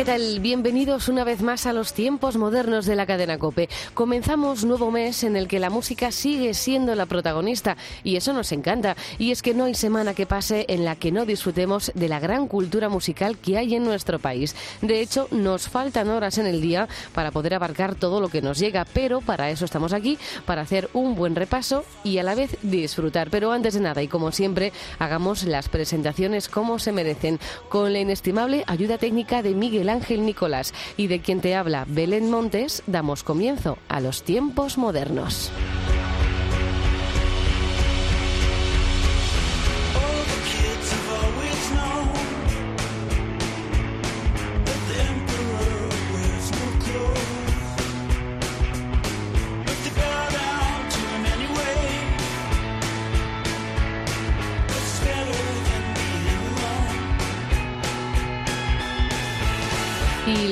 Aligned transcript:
¿Qué 0.00 0.06
tal? 0.06 0.40
Bienvenidos 0.40 1.10
una 1.10 1.24
vez 1.24 1.42
más 1.42 1.66
a 1.66 1.74
los 1.74 1.92
tiempos 1.92 2.38
modernos 2.38 2.86
de 2.86 2.96
la 2.96 3.04
cadena 3.04 3.36
Cope. 3.36 3.68
Comenzamos 3.92 4.64
nuevo 4.64 4.90
mes 4.90 5.24
en 5.24 5.36
el 5.36 5.46
que 5.46 5.58
la 5.58 5.68
música 5.68 6.10
sigue 6.10 6.54
siendo 6.54 6.94
la 6.94 7.04
protagonista 7.04 7.76
y 8.02 8.16
eso 8.16 8.32
nos 8.32 8.50
encanta. 8.52 8.96
Y 9.18 9.30
es 9.30 9.42
que 9.42 9.52
no 9.52 9.64
hay 9.64 9.74
semana 9.74 10.14
que 10.14 10.24
pase 10.24 10.64
en 10.68 10.86
la 10.86 10.96
que 10.96 11.12
no 11.12 11.26
disfrutemos 11.26 11.92
de 11.94 12.08
la 12.08 12.18
gran 12.18 12.48
cultura 12.48 12.88
musical 12.88 13.36
que 13.36 13.58
hay 13.58 13.74
en 13.74 13.84
nuestro 13.84 14.18
país. 14.18 14.56
De 14.80 15.02
hecho, 15.02 15.28
nos 15.32 15.68
faltan 15.68 16.08
horas 16.08 16.38
en 16.38 16.46
el 16.46 16.62
día 16.62 16.88
para 17.14 17.30
poder 17.30 17.52
abarcar 17.52 17.94
todo 17.94 18.22
lo 18.22 18.30
que 18.30 18.40
nos 18.40 18.58
llega, 18.58 18.86
pero 18.94 19.20
para 19.20 19.50
eso 19.50 19.66
estamos 19.66 19.92
aquí, 19.92 20.16
para 20.46 20.62
hacer 20.62 20.88
un 20.94 21.14
buen 21.14 21.34
repaso 21.34 21.84
y 22.04 22.16
a 22.16 22.22
la 22.22 22.34
vez 22.34 22.56
disfrutar. 22.62 23.28
Pero 23.28 23.52
antes 23.52 23.74
de 23.74 23.80
nada, 23.80 24.02
y 24.02 24.08
como 24.08 24.32
siempre, 24.32 24.72
hagamos 24.98 25.42
las 25.42 25.68
presentaciones 25.68 26.48
como 26.48 26.78
se 26.78 26.90
merecen, 26.90 27.38
con 27.68 27.92
la 27.92 27.98
inestimable 27.98 28.64
ayuda 28.66 28.96
técnica 28.96 29.42
de 29.42 29.54
Miguel 29.54 29.89
Ángel 29.90 30.24
Nicolás 30.24 30.72
y 30.96 31.08
de 31.08 31.20
quien 31.20 31.40
te 31.40 31.54
habla 31.54 31.84
Belén 31.88 32.30
Montes, 32.30 32.82
damos 32.86 33.22
comienzo 33.22 33.78
a 33.88 34.00
los 34.00 34.22
tiempos 34.22 34.78
modernos. 34.78 35.52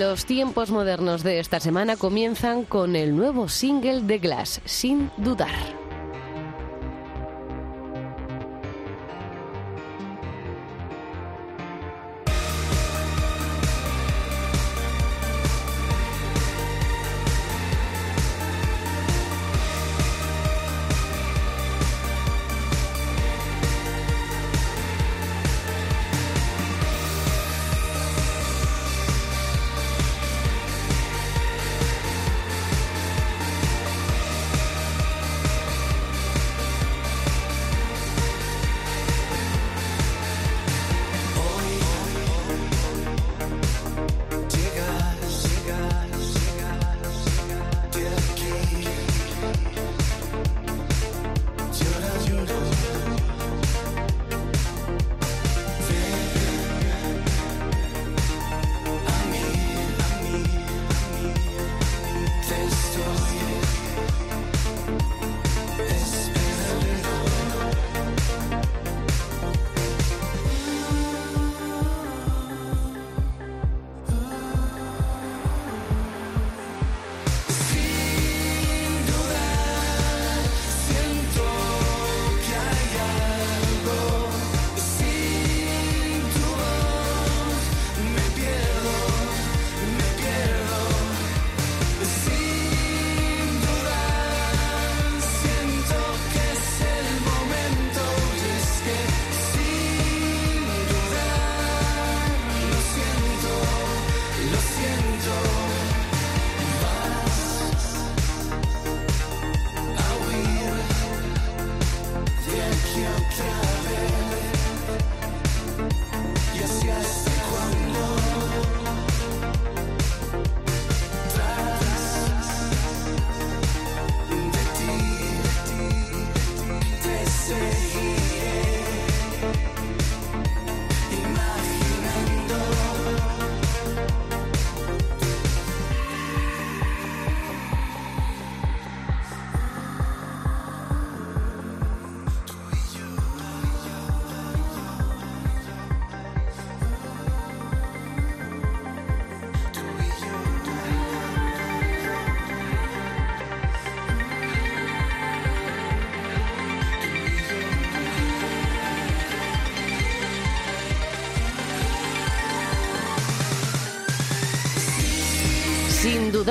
Los 0.09 0.25
tiempos 0.25 0.71
modernos 0.71 1.23
de 1.23 1.39
esta 1.39 1.61
semana 1.61 1.99
comienzan 1.99 2.65
con 2.65 2.97
el 2.97 3.15
nuevo 3.15 3.47
single 3.47 4.01
de 4.01 4.19
Glass, 4.19 4.63
Sin 4.65 5.11
Dudar. 5.19 5.78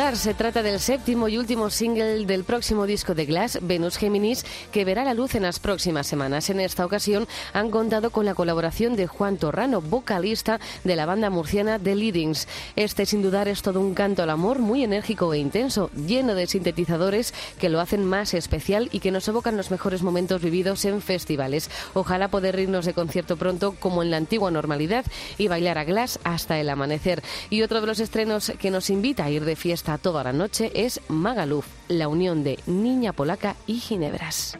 Dudar, 0.07 0.17
se 0.17 0.33
trata 0.33 0.63
del 0.63 0.79
séptimo 0.79 1.27
y 1.27 1.37
último 1.37 1.69
single 1.69 2.25
del 2.25 2.45
próximo 2.45 2.85
disco 2.85 3.13
de 3.13 3.25
Glass, 3.25 3.59
Venus 3.61 3.97
Géminis, 3.97 4.45
que 4.71 4.85
verá 4.85 5.03
la 5.03 5.13
luz 5.13 5.35
en 5.35 5.43
las 5.43 5.59
próximas 5.59 6.07
semanas. 6.07 6.49
En 6.49 6.61
esta 6.61 6.85
ocasión 6.85 7.27
han 7.51 7.71
contado 7.71 8.09
con 8.09 8.25
la 8.25 8.33
colaboración 8.33 8.95
de 8.95 9.07
Juan 9.07 9.35
Torrano, 9.35 9.81
vocalista 9.81 10.61
de 10.85 10.95
la 10.95 11.05
banda 11.05 11.29
murciana 11.29 11.77
The 11.77 11.95
Leadings. 11.95 12.47
Este, 12.77 13.05
sin 13.05 13.21
dudar, 13.21 13.49
es 13.49 13.61
todo 13.61 13.81
un 13.81 13.93
canto 13.93 14.23
al 14.23 14.29
amor 14.29 14.59
muy 14.59 14.81
enérgico 14.81 15.33
e 15.33 15.39
intenso, 15.39 15.89
lleno 15.91 16.35
de 16.35 16.47
sintetizadores 16.47 17.33
que 17.59 17.67
lo 17.67 17.81
hacen 17.81 18.05
más 18.05 18.33
especial 18.33 18.87
y 18.93 19.01
que 19.01 19.11
nos 19.11 19.27
evocan 19.27 19.57
los 19.57 19.71
mejores 19.71 20.03
momentos 20.03 20.41
vividos 20.41 20.85
en 20.85 21.01
festivales. 21.01 21.69
Ojalá 21.95 22.29
poder 22.29 22.57
irnos 22.57 22.85
de 22.85 22.93
concierto 22.93 23.35
pronto 23.35 23.75
como 23.77 24.03
en 24.03 24.11
la 24.11 24.17
antigua 24.17 24.51
normalidad 24.51 25.03
y 25.37 25.49
bailar 25.49 25.77
a 25.77 25.83
Glass 25.83 26.17
hasta 26.23 26.57
el 26.61 26.69
amanecer. 26.69 27.21
Y 27.49 27.61
otro 27.63 27.81
de 27.81 27.87
los 27.87 27.99
estrenos 27.99 28.53
que 28.57 28.71
nos 28.71 28.89
invita 28.89 29.25
a 29.25 29.31
ir 29.31 29.43
de 29.43 29.57
fiesta 29.57 29.96
toda 29.97 30.23
la 30.23 30.33
noche 30.33 30.71
es 30.73 31.01
Magaluf, 31.07 31.67
la 31.87 32.07
unión 32.07 32.43
de 32.43 32.59
Niña 32.65 33.13
Polaca 33.13 33.55
y 33.65 33.79
Ginebras. 33.79 34.57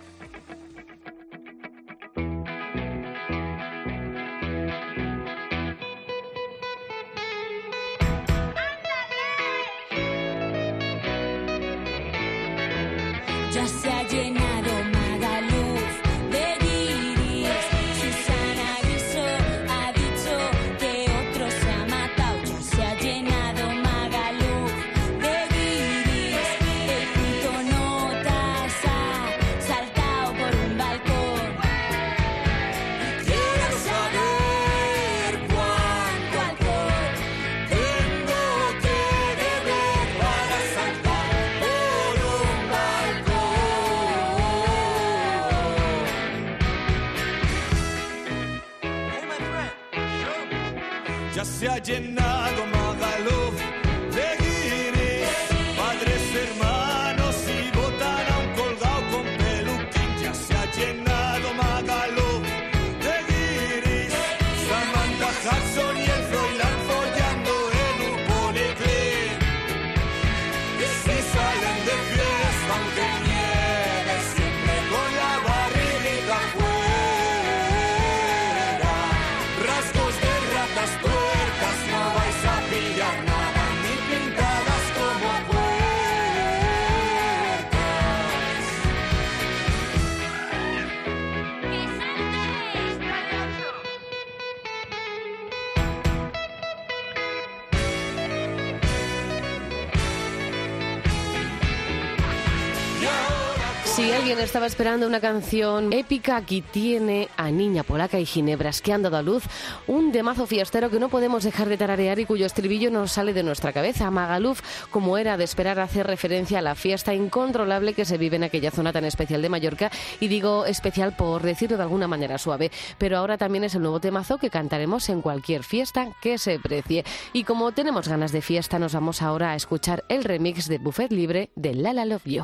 Alguien 104.28 104.44
estaba 104.44 104.66
esperando 104.66 105.08
una 105.08 105.22
canción 105.22 105.94
épica, 105.94 106.36
aquí 106.36 106.62
tiene 106.62 107.30
a 107.38 107.50
Niña 107.50 107.84
Polaca 107.84 108.20
y 108.20 108.26
Ginebras, 108.26 108.82
que 108.82 108.92
han 108.92 109.02
dado 109.02 109.16
a 109.16 109.22
luz 109.22 109.46
un 109.88 110.12
demazo 110.12 110.46
fiestero 110.46 110.90
que 110.90 111.00
no 111.00 111.08
podemos 111.08 111.46
dejar 111.46 111.70
de 111.70 111.78
tararear 111.78 112.20
y 112.20 112.26
cuyo 112.26 112.46
estribillo 112.46 112.92
no 112.92 113.08
sale 113.08 113.32
de 113.32 113.44
nuestra 113.44 113.72
cabeza. 113.72 114.12
Magaluf, 114.12 114.60
como 114.92 115.18
era 115.18 115.38
de 115.38 115.46
esperar, 115.46 115.80
hace 115.80 116.04
referencia 116.04 116.60
a 116.60 116.62
la 116.62 116.76
fiesta 116.76 117.14
incontrolable 117.14 117.94
que 117.94 118.04
se 118.04 118.18
vive 118.18 118.36
en 118.36 118.44
aquella 118.44 118.70
zona 118.70 118.92
tan 118.92 119.06
especial 119.06 119.42
de 119.42 119.48
Mallorca, 119.48 119.92
y 120.20 120.28
digo 120.28 120.66
especial 120.66 121.16
por 121.16 121.42
decirlo 121.42 121.78
de 121.78 121.84
alguna 121.84 122.10
manera 122.10 122.38
suave. 122.38 122.70
Pero 122.98 123.20
ahora 123.20 123.38
también 123.38 123.64
es 123.64 123.76
el 123.76 123.82
nuevo 123.82 124.02
temazo 124.02 124.40
que 124.40 124.50
cantaremos 124.50 125.08
en 125.08 125.22
cualquier 125.22 125.64
fiesta 125.64 126.10
que 126.22 126.38
se 126.38 126.60
precie. 126.60 127.06
Y 127.32 127.46
como 127.46 127.72
tenemos 127.72 128.10
ganas 128.10 128.34
de 128.34 128.42
fiesta, 128.42 128.78
nos 128.78 128.92
vamos 128.92 129.22
ahora 129.22 129.52
a 129.52 129.56
escuchar 129.56 130.04
el 130.10 130.26
remix 130.26 130.68
de 130.68 130.80
Buffet 130.80 131.14
Libre 131.14 131.50
de 131.56 131.76
Lala 131.76 132.04
Love 132.04 132.26
You. 132.26 132.44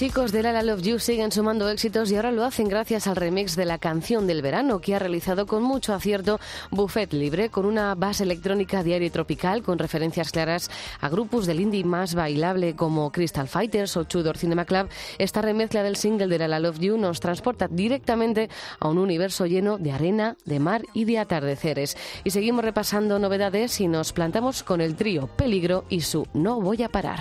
Chicos 0.00 0.32
de 0.32 0.42
La 0.42 0.52
La 0.52 0.62
Love 0.62 0.80
You 0.80 0.98
siguen 0.98 1.30
sumando 1.30 1.68
éxitos 1.68 2.10
y 2.10 2.16
ahora 2.16 2.32
lo 2.32 2.46
hacen 2.46 2.68
gracias 2.68 3.06
al 3.06 3.16
remix 3.16 3.54
de 3.54 3.66
la 3.66 3.76
canción 3.76 4.26
del 4.26 4.40
verano 4.40 4.80
que 4.80 4.94
ha 4.94 4.98
realizado 4.98 5.44
con 5.44 5.62
mucho 5.62 5.92
acierto 5.92 6.40
Buffet 6.70 7.12
Libre 7.12 7.50
con 7.50 7.66
una 7.66 7.94
base 7.94 8.22
electrónica 8.22 8.82
diaria 8.82 9.08
y 9.08 9.10
tropical 9.10 9.62
con 9.62 9.78
referencias 9.78 10.32
claras 10.32 10.70
a 11.02 11.10
grupos 11.10 11.44
del 11.44 11.60
indie 11.60 11.84
más 11.84 12.14
bailable 12.14 12.74
como 12.74 13.12
Crystal 13.12 13.46
Fighters 13.46 13.94
o 13.98 14.06
Tudor 14.06 14.38
Cinema 14.38 14.64
Club. 14.64 14.88
Esta 15.18 15.42
remezcla 15.42 15.82
del 15.82 15.96
single 15.96 16.28
de 16.28 16.38
La 16.38 16.48
La 16.48 16.60
Love 16.60 16.78
You 16.78 16.96
nos 16.96 17.20
transporta 17.20 17.68
directamente 17.68 18.48
a 18.78 18.88
un 18.88 18.96
universo 18.96 19.44
lleno 19.44 19.76
de 19.76 19.92
arena, 19.92 20.38
de 20.46 20.60
mar 20.60 20.80
y 20.94 21.04
de 21.04 21.18
atardeceres. 21.18 21.98
Y 22.24 22.30
seguimos 22.30 22.64
repasando 22.64 23.18
novedades 23.18 23.78
y 23.82 23.86
nos 23.86 24.14
plantamos 24.14 24.62
con 24.62 24.80
el 24.80 24.96
trío 24.96 25.26
Peligro 25.26 25.84
y 25.90 26.00
su 26.00 26.26
No 26.32 26.58
voy 26.58 26.84
a 26.84 26.88
parar. 26.88 27.20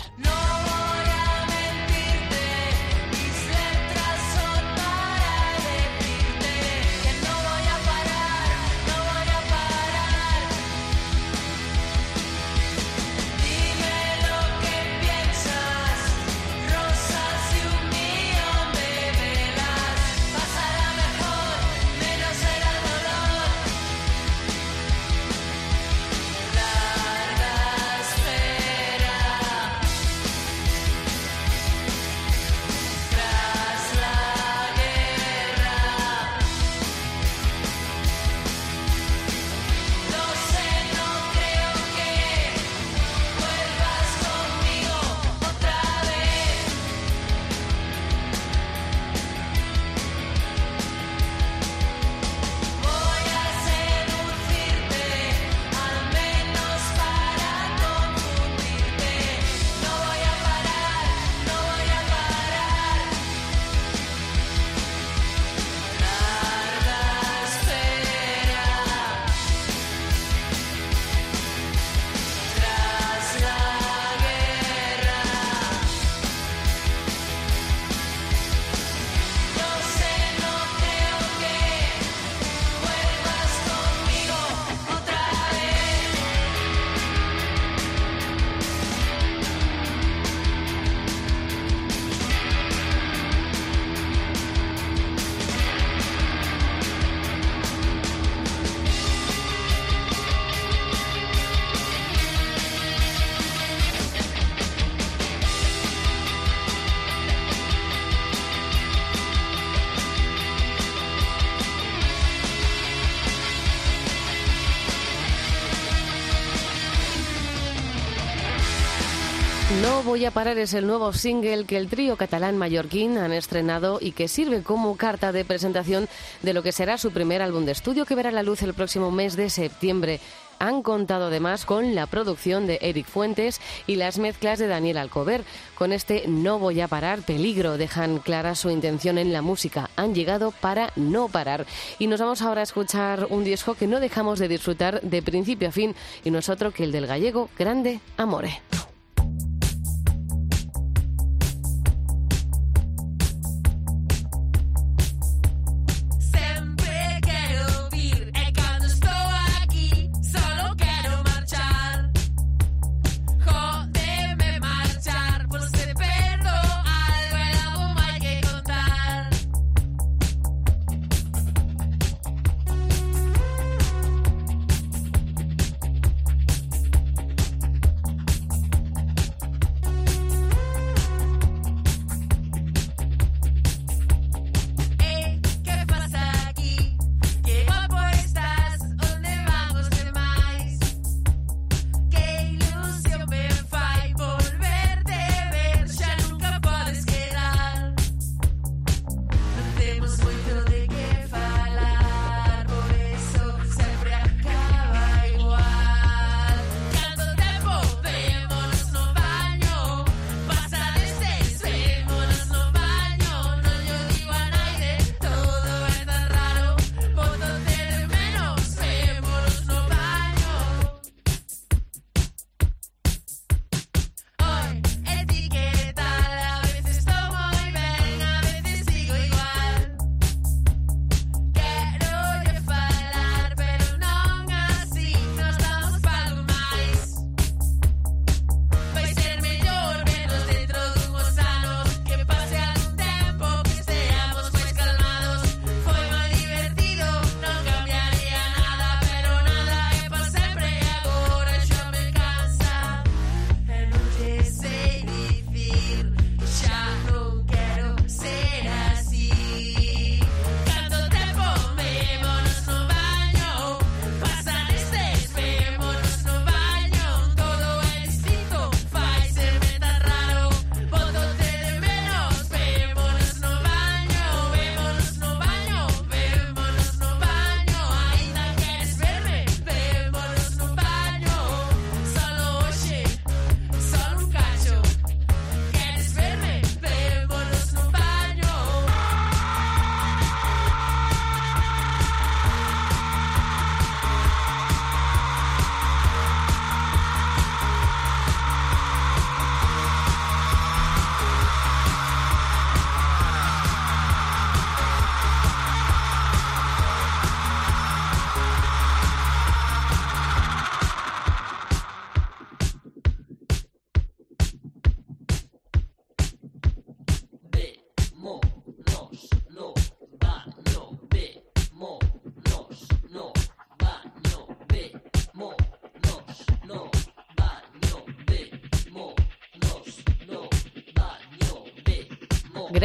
Voy 120.10 120.26
a 120.26 120.32
parar 120.32 120.58
es 120.58 120.74
el 120.74 120.88
nuevo 120.88 121.14
single 121.14 121.66
que 121.66 121.78
el 121.78 121.88
trío 121.88 122.18
catalán 122.18 122.58
mallorquín 122.58 123.18
han 123.18 123.32
estrenado 123.32 124.00
y 124.02 124.12
que 124.14 124.28
sirve 124.28 124.64
como 124.64 124.98
carta 124.98 125.32
de 125.32 125.46
presentación 125.46 126.08
de 126.42 126.54
lo 126.54 126.64
que 126.64 126.72
será 126.72 126.98
su 126.98 127.12
primer 127.12 127.42
álbum 127.42 127.66
de 127.66 127.74
estudio 127.74 128.06
que 128.06 128.16
verá 128.16 128.32
la 128.32 128.42
luz 128.42 128.64
el 128.64 128.74
próximo 128.74 129.12
mes 129.12 129.36
de 129.36 129.50
septiembre. 129.50 130.20
Han 130.58 130.82
contado 130.82 131.28
además 131.28 131.66
con 131.66 131.96
la 131.96 132.08
producción 132.08 132.66
de 132.66 132.80
Eric 132.82 133.06
Fuentes 133.08 133.62
y 133.88 133.98
las 133.98 134.18
mezclas 134.18 134.58
de 134.58 134.68
Daniel 134.68 134.98
Alcover. 134.98 135.44
Con 135.76 135.94
este 135.94 136.24
No 136.28 136.60
voy 136.60 136.82
a 136.82 136.88
parar, 136.88 137.22
peligro, 137.22 137.78
dejan 137.78 138.18
clara 138.18 138.56
su 138.56 138.70
intención 138.70 139.18
en 139.18 139.32
la 139.32 139.42
música. 139.42 139.90
Han 139.96 140.16
llegado 140.16 140.52
para 140.52 140.92
no 140.96 141.30
parar. 141.30 141.66
Y 141.98 142.08
nos 142.08 142.20
vamos 142.20 142.42
ahora 142.42 142.62
a 142.62 142.64
escuchar 142.64 143.28
un 143.30 143.44
disco 143.44 143.76
que 143.76 143.88
no 143.88 144.00
dejamos 144.00 144.40
de 144.40 144.48
disfrutar 144.48 145.02
de 145.02 145.22
principio 145.22 145.70
a 145.70 145.72
fin 145.72 145.96
y 146.24 146.32
no 146.32 146.40
es 146.40 146.50
otro 146.50 146.72
que 146.72 146.84
el 146.84 146.92
del 146.92 147.08
gallego 147.08 147.50
Grande 147.58 148.00
Amore. 148.18 148.62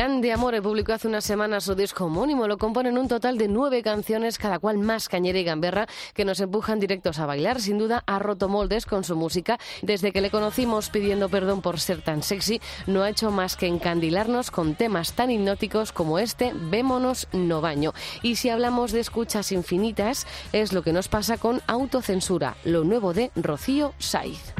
Grande 0.04 0.32
Amore 0.32 0.61
publicó 0.61 0.92
hace 0.92 1.08
unas 1.08 1.25
semanas 1.25 1.64
su 1.64 1.75
disco 1.75 2.04
homónimo. 2.04 2.46
Lo 2.46 2.58
componen 2.58 2.99
un 2.99 3.08
total 3.08 3.38
de 3.38 3.49
nueve 3.49 3.82
canciones, 3.82 4.37
cada 4.37 4.58
cual 4.58 4.76
más 4.76 5.08
cañera 5.08 5.38
y 5.38 5.44
gamberra, 5.44 5.87
que 6.12 6.26
nos 6.26 6.40
empujan 6.40 6.78
directos 6.78 7.18
a 7.18 7.25
bailar. 7.25 7.58
Sin 7.58 7.78
duda 7.78 8.04
ha 8.06 8.18
roto 8.18 8.50
moldes 8.50 8.84
con 8.84 9.02
su 9.02 9.16
música. 9.16 9.58
Desde 9.80 10.12
que 10.12 10.20
le 10.20 10.30
conocimos 10.30 10.90
pidiendo 10.90 11.30
perdón 11.30 11.62
por 11.62 11.80
ser 11.80 12.02
tan 12.02 12.23
sexy, 12.23 12.61
no 12.87 13.02
ha 13.02 13.08
hecho 13.08 13.30
más 13.30 13.56
que 13.56 13.66
encandilarnos 13.66 14.50
con 14.50 14.75
temas 14.75 15.14
tan 15.14 15.30
hipnóticos 15.30 15.90
como 15.90 16.18
este, 16.18 16.52
Vémonos 16.54 17.26
no 17.32 17.62
baño. 17.62 17.94
Y 18.20 18.37
si 18.37 18.50
hablamos 18.50 18.92
de 18.92 19.00
escuchas 19.00 19.52
infinitas, 19.52 20.26
es 20.52 20.75
lo 20.75 20.82
que 20.82 20.92
nos 20.92 21.08
pasa 21.08 21.38
con 21.38 21.62
Autocensura, 21.66 22.58
lo 22.64 22.84
nuevo 22.84 23.14
de 23.14 23.30
Rocío 23.37 23.94
Saiz. 23.96 24.52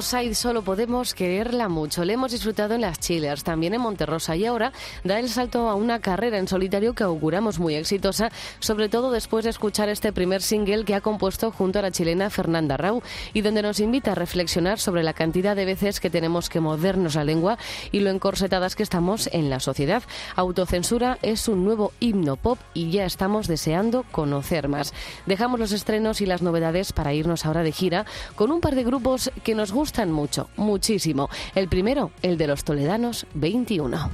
Said 0.00 0.34
solo 0.34 0.62
podemos 0.62 1.12
quererla 1.12 1.68
mucho. 1.68 2.04
Le 2.04 2.12
hemos 2.12 2.30
disfrutado 2.30 2.74
en 2.74 2.82
las 2.82 3.00
Chillers, 3.00 3.42
también 3.42 3.74
en 3.74 3.80
Monterrosa 3.80 4.36
y 4.36 4.46
ahora 4.46 4.72
da 5.02 5.18
el 5.18 5.28
salto 5.28 5.68
a 5.68 5.74
una 5.74 5.98
carrera 5.98 6.38
en 6.38 6.46
solitario 6.46 6.94
que 6.94 7.02
auguramos 7.02 7.58
muy 7.58 7.74
exitosa, 7.74 8.30
sobre 8.60 8.88
todo 8.88 9.10
después 9.10 9.42
de 9.44 9.50
escuchar 9.50 9.88
este 9.88 10.12
primer 10.12 10.40
single 10.40 10.84
que 10.84 10.94
ha 10.94 11.00
compuesto 11.00 11.50
junto 11.50 11.80
a 11.80 11.82
la 11.82 11.90
chilena 11.90 12.30
Fernanda 12.30 12.76
Rau 12.76 13.02
y 13.34 13.40
donde 13.40 13.62
nos 13.62 13.80
invita 13.80 14.12
a 14.12 14.14
reflexionar 14.14 14.78
sobre 14.78 15.02
la 15.02 15.14
cantidad 15.14 15.56
de 15.56 15.64
veces 15.64 15.98
que 15.98 16.10
tenemos 16.10 16.48
que 16.48 16.60
modernos 16.60 17.16
la 17.16 17.24
lengua 17.24 17.58
y 17.90 18.00
lo 18.00 18.10
encorsetadas 18.10 18.76
que 18.76 18.84
estamos 18.84 19.28
en 19.32 19.50
la 19.50 19.58
sociedad. 19.58 20.04
Autocensura 20.36 21.18
es 21.22 21.48
un 21.48 21.64
nuevo 21.64 21.92
himno 21.98 22.36
pop 22.36 22.60
y 22.72 22.90
ya 22.90 23.04
estamos 23.04 23.48
deseando 23.48 24.04
conocer 24.12 24.68
más. 24.68 24.94
Dejamos 25.26 25.58
los 25.58 25.72
estrenos 25.72 26.20
y 26.20 26.26
las 26.26 26.42
novedades 26.42 26.92
para 26.92 27.14
irnos 27.14 27.44
ahora 27.44 27.64
de 27.64 27.72
gira 27.72 28.06
con 28.36 28.52
un 28.52 28.60
par 28.60 28.76
de 28.76 28.84
grupos 28.84 29.32
que 29.42 29.56
nos 29.56 29.72
gustan 29.72 29.87
mucho, 30.06 30.48
muchísimo. 30.56 31.28
El 31.54 31.68
primero, 31.68 32.10
el 32.22 32.36
de 32.36 32.46
los 32.46 32.62
Toledanos 32.62 33.26
21. 33.34 34.10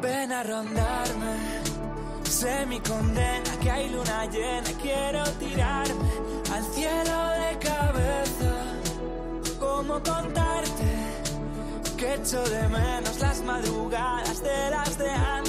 Ven 0.00 0.32
a 0.32 0.42
rondarme, 0.44 1.34
sé 2.24 2.64
mi 2.66 2.80
condena, 2.80 3.50
que 3.60 3.70
hay 3.70 3.90
luna 3.90 4.26
llena, 4.26 4.70
quiero 4.80 5.24
tirarme 5.38 6.10
al 6.54 6.64
cielo 6.64 7.28
de 7.40 7.58
cabeza. 7.58 8.52
¿Cómo 9.58 9.94
contarte 9.94 10.90
que 11.96 12.14
echo 12.14 12.42
de 12.44 12.68
menos 12.68 13.18
las 13.20 13.42
madrugadas 13.42 14.42
de 14.42 14.70
las 14.70 14.98
de 14.98 15.10
antes? 15.10 15.47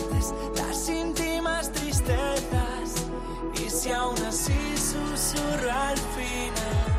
Íntimas 0.89 1.71
tristezas. 1.71 3.05
Y 3.53 3.69
si 3.69 3.91
aún 3.91 4.17
así 4.27 4.77
susurro 4.77 5.71
al 5.71 5.97
final 5.97 6.89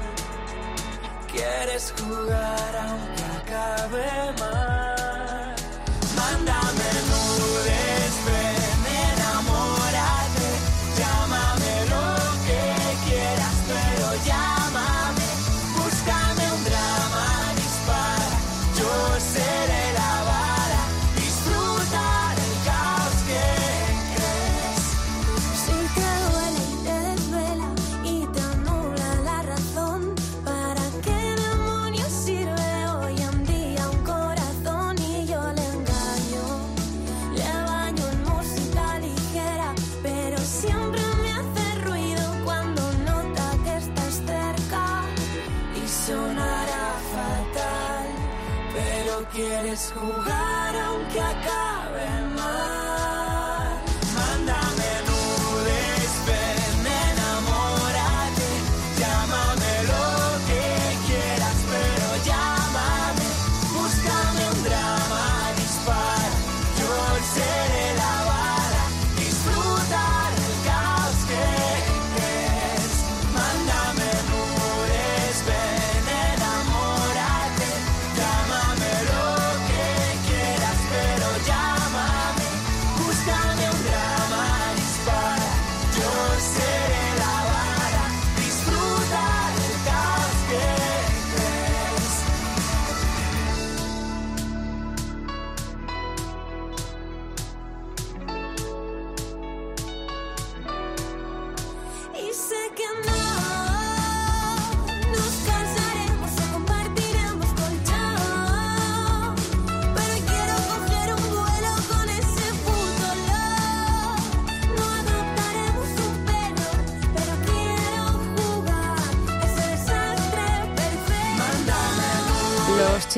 quieres 1.32 1.92
jugar 1.98 2.76
aunque 2.88 3.24
acabe 3.40 4.32
mal. 4.38 5.54
Mándame 6.16 6.59
quieres 49.80 49.92
jugar 49.94 50.76
aunque 50.76 51.20
acabe 51.20 51.69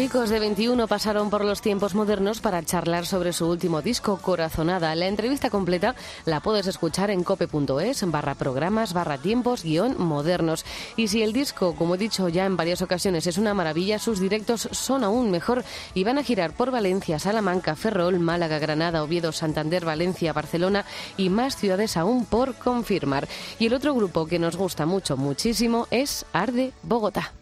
chicos 0.03 0.31
de 0.31 0.41
21 0.41 0.89
pasaron 0.89 1.31
por 1.31 1.45
los 1.45 1.63
tiempos 1.63 1.95
modernos 1.95 2.41
para 2.41 2.65
charlar 2.65 3.07
sobre 3.07 3.33
su 3.33 3.47
último 3.49 3.83
disco, 3.83 4.19
Corazonada. 4.21 4.97
La 4.97 5.07
entrevista 5.07 5.49
completa 5.49 5.95
la 6.25 6.41
puedes 6.41 6.67
escuchar 6.67 7.13
en 7.13 7.23
cope.es 7.23 8.11
barra 8.11 8.35
programas 8.35 8.95
barra 8.95 9.19
tiempos 9.19 9.63
guion 9.63 9.95
modernos. 10.03 10.65
Y 10.97 11.07
si 11.07 11.23
el 11.23 11.33
disco, 11.33 11.77
como 11.77 11.95
he 11.95 11.99
dicho 11.99 12.29
ya 12.29 12.47
en 12.47 12.57
varias 12.57 12.83
ocasiones, 12.83 13.29
es 13.29 13.39
una 13.39 13.55
maravilla, 13.55 14.01
sus 14.01 14.19
directos 14.19 14.69
son 14.73 15.05
aún 15.05 15.31
mejor 15.31 15.63
y 15.95 16.03
van 16.03 16.19
a 16.19 16.25
girar 16.25 16.53
por 16.53 16.73
Valencia, 16.73 17.21
Salamanca, 17.21 17.77
Ferrol, 17.77 18.19
Málaga, 18.19 18.59
Granada, 18.59 19.05
Oviedo, 19.05 19.31
Santander, 19.31 19.85
Valencia, 19.85 20.33
Barcelona 20.33 20.85
y 21.17 21.29
más 21.29 21.55
ciudades 21.55 21.97
aún 21.97 22.25
por 22.25 22.57
confirmar. 22.57 23.29
Y 23.61 23.67
el 23.67 23.75
otro 23.75 23.95
grupo 23.95 24.27
que 24.27 24.41
nos 24.41 24.57
gusta 24.57 24.85
mucho, 24.85 25.17
muchísimo, 25.17 25.87
es 25.93 26.27
Arde 26.33 26.73
Bogotá. 26.83 27.33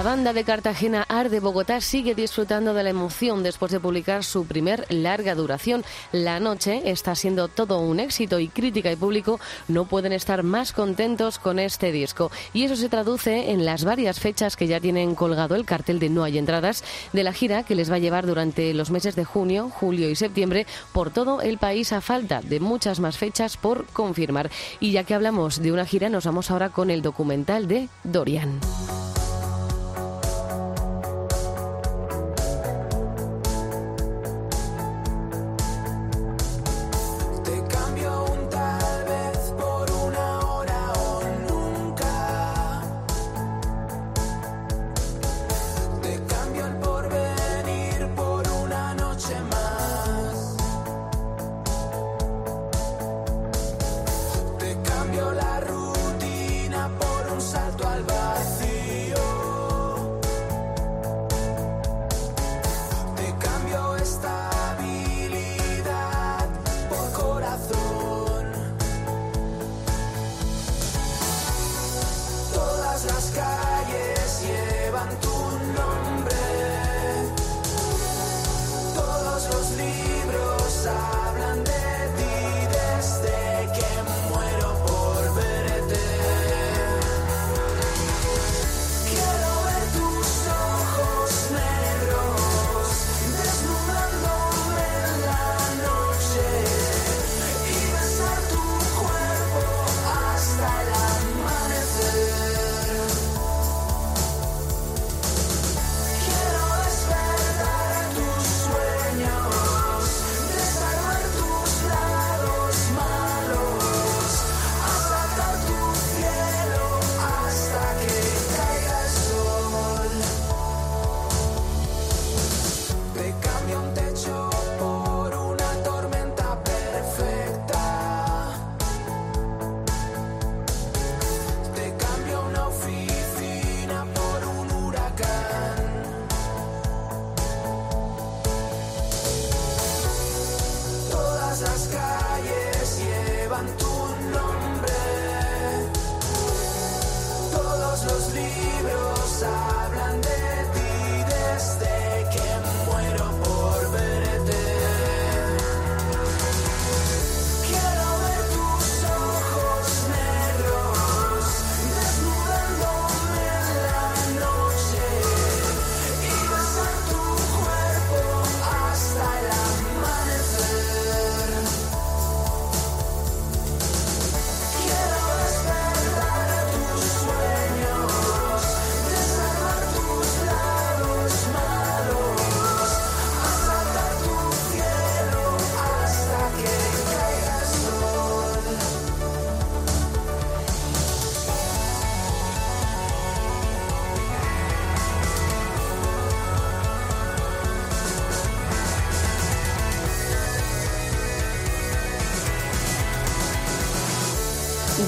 La 0.00 0.04
banda 0.04 0.32
de 0.32 0.44
Cartagena 0.44 1.04
Arde 1.10 1.40
Bogotá 1.40 1.82
sigue 1.82 2.14
disfrutando 2.14 2.72
de 2.72 2.82
la 2.82 2.88
emoción 2.88 3.42
después 3.42 3.70
de 3.70 3.80
publicar 3.80 4.24
su 4.24 4.46
primer 4.46 4.86
larga 4.88 5.34
duración. 5.34 5.84
La 6.10 6.40
noche 6.40 6.90
está 6.90 7.14
siendo 7.14 7.48
todo 7.48 7.80
un 7.80 8.00
éxito 8.00 8.38
y 8.38 8.48
crítica 8.48 8.90
y 8.90 8.96
público 8.96 9.38
no 9.68 9.84
pueden 9.84 10.12
estar 10.12 10.42
más 10.42 10.72
contentos 10.72 11.38
con 11.38 11.58
este 11.58 11.92
disco. 11.92 12.30
Y 12.54 12.64
eso 12.64 12.76
se 12.76 12.88
traduce 12.88 13.50
en 13.50 13.66
las 13.66 13.84
varias 13.84 14.20
fechas 14.20 14.56
que 14.56 14.66
ya 14.66 14.80
tienen 14.80 15.14
colgado 15.14 15.54
el 15.54 15.66
cartel 15.66 15.98
de 15.98 16.08
No 16.08 16.24
hay 16.24 16.38
entradas 16.38 16.82
de 17.12 17.22
la 17.22 17.34
gira 17.34 17.64
que 17.64 17.74
les 17.74 17.90
va 17.90 17.96
a 17.96 17.98
llevar 17.98 18.26
durante 18.26 18.72
los 18.72 18.90
meses 18.90 19.16
de 19.16 19.26
junio, 19.26 19.68
julio 19.68 20.08
y 20.08 20.16
septiembre 20.16 20.66
por 20.94 21.10
todo 21.10 21.42
el 21.42 21.58
país 21.58 21.92
a 21.92 22.00
falta 22.00 22.40
de 22.40 22.58
muchas 22.58 23.00
más 23.00 23.18
fechas 23.18 23.58
por 23.58 23.84
confirmar. 23.88 24.50
Y 24.80 24.92
ya 24.92 25.04
que 25.04 25.12
hablamos 25.12 25.60
de 25.60 25.72
una 25.72 25.84
gira, 25.84 26.08
nos 26.08 26.24
vamos 26.24 26.50
ahora 26.50 26.70
con 26.70 26.90
el 26.90 27.02
documental 27.02 27.68
de 27.68 27.90
Dorian. 28.02 28.60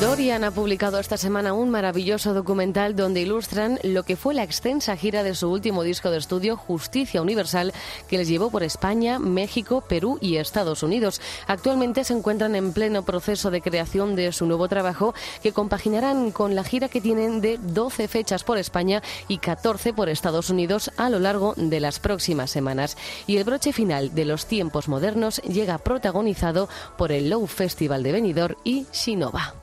Dorian 0.03 0.43
ha 0.43 0.51
publicado 0.51 0.99
esta 0.99 1.17
semana 1.17 1.53
un 1.53 1.71
maravilloso 1.71 2.35
documental 2.35 2.97
donde 2.97 3.21
ilustran 3.21 3.79
lo 3.85 4.03
que 4.03 4.17
fue 4.17 4.35
la 4.35 4.43
extensa 4.43 4.97
gira 4.97 5.23
de 5.23 5.37
su 5.37 5.49
último 5.49 5.85
disco 5.85 6.11
de 6.11 6.19
estudio, 6.19 6.57
Justicia 6.57 7.23
Universal, 7.23 7.73
que 8.09 8.19
les 8.19 8.27
llevó 8.27 8.51
por 8.51 8.65
España, 8.65 9.21
México, 9.21 9.81
Perú 9.81 10.19
y 10.21 10.39
Estados 10.39 10.83
Unidos. 10.83 11.21
Actualmente 11.47 12.03
se 12.03 12.15
encuentran 12.15 12.57
en 12.57 12.73
pleno 12.73 13.05
proceso 13.05 13.53
de 13.53 13.61
creación 13.61 14.17
de 14.17 14.33
su 14.33 14.45
nuevo 14.45 14.67
trabajo, 14.67 15.15
que 15.41 15.53
compaginarán 15.53 16.33
con 16.33 16.57
la 16.57 16.65
gira 16.65 16.89
que 16.89 17.01
tienen 17.01 17.41
de 17.41 17.61
12 17.63 18.09
fechas 18.09 18.43
por 18.43 18.59
España 18.59 19.05
y 19.29 19.39
14 19.39 19.93
por 19.93 20.09
Estados 20.09 20.51
Unidos 20.51 20.91
a 20.97 21.11
lo 21.11 21.21
largo 21.21 21.55
de 21.57 21.79
las 21.79 22.01
próximas 22.01 22.51
semanas. 22.51 22.97
Y 23.29 23.37
el 23.37 23.45
broche 23.45 23.73
final 23.73 24.13
de 24.13 24.25
los 24.25 24.47
tiempos 24.47 24.89
modernos 24.89 25.41
llega 25.43 25.79
protagonizado 25.79 26.69
por 26.99 27.13
el 27.13 27.31
Low 27.31 27.47
Festival 27.47 28.03
de 28.03 28.11
Benidorm 28.11 28.57
y 28.65 28.87
Shinova. 28.93 29.62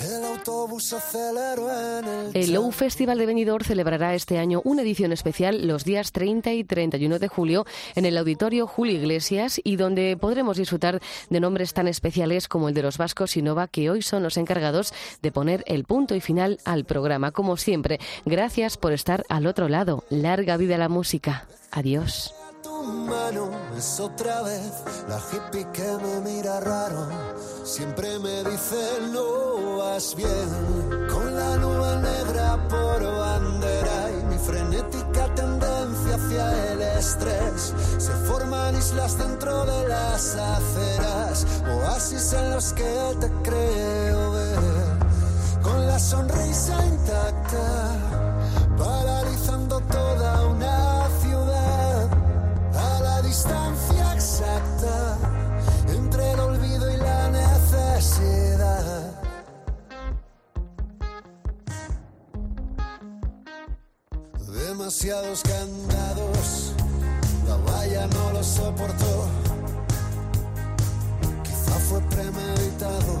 El 0.00 0.24
autobús 0.24 0.92
aceleró 0.92 1.98
en 1.98 2.04
el 2.04 2.30
El 2.36 2.52
Low 2.52 2.70
Festival 2.70 3.18
de 3.18 3.26
Benidorm 3.26 3.64
celebrará 3.64 4.14
este 4.14 4.38
año 4.38 4.60
una 4.64 4.82
edición 4.82 5.12
especial 5.12 5.66
los 5.66 5.84
días 5.84 6.12
30 6.12 6.52
y 6.52 6.62
31 6.62 7.18
de 7.18 7.26
julio 7.26 7.66
en 7.96 8.04
el 8.04 8.16
auditorio 8.16 8.68
Julio 8.68 8.94
Iglesias 8.94 9.60
y 9.64 9.76
donde 9.76 10.16
podremos 10.16 10.56
disfrutar 10.56 11.00
de 11.30 11.40
nombres 11.40 11.74
tan 11.74 11.88
especiales 11.88 12.46
como 12.46 12.68
el 12.68 12.74
de 12.74 12.82
los 12.82 12.96
vascos 12.96 13.32
Sinova 13.32 13.66
que 13.66 13.90
hoy 13.90 14.02
son 14.02 14.22
los 14.22 14.36
encargados 14.36 14.94
de 15.20 15.32
poner 15.32 15.64
el 15.66 15.84
punto 15.84 16.14
y 16.14 16.20
final 16.20 16.58
al 16.64 16.84
programa. 16.84 17.32
Como 17.32 17.56
siempre, 17.56 17.98
gracias 18.24 18.76
por 18.76 18.92
estar 18.92 19.24
al 19.28 19.46
otro 19.46 19.68
lado. 19.68 20.04
Larga 20.10 20.56
vida 20.56 20.76
a 20.76 20.78
la 20.78 20.88
música. 20.88 21.48
Adiós. 21.72 22.37
Es 23.78 24.00
otra 24.00 24.42
vez 24.42 24.72
la 25.08 25.18
hippie 25.18 25.66
que 25.72 25.96
me 26.02 26.20
mira 26.20 26.58
raro. 26.60 27.06
Siempre 27.64 28.18
me 28.18 28.42
dice 28.44 28.76
no 29.12 29.78
vas 29.78 30.14
bien. 30.16 31.08
Con 31.08 31.34
la 31.36 31.56
nube 31.56 31.96
negra 31.98 32.58
por 32.68 33.02
bandera 33.02 34.10
y 34.10 34.24
mi 34.24 34.38
frenética 34.38 35.32
tendencia 35.34 36.14
hacia 36.16 36.72
el 36.72 36.82
estrés. 36.82 37.72
Se 37.98 38.12
forman 38.26 38.76
islas 38.76 39.16
dentro 39.16 39.64
de 39.64 39.88
las 39.88 40.34
aceras, 40.34 41.46
oasis 41.76 42.32
en 42.32 42.50
los 42.50 42.72
que 42.72 43.16
te 43.20 43.30
creo 43.42 44.32
ver. 44.32 44.58
Con 45.62 45.86
la 45.86 45.98
sonrisa 45.98 46.84
intacta, 46.84 48.17
Demasiados 64.88 65.42
candados, 65.42 66.72
la 67.46 67.56
valla 67.58 68.06
no 68.06 68.32
lo 68.32 68.42
soportó. 68.42 69.28
Quizá 71.44 71.72
fue 71.90 72.00
premeditado, 72.08 73.20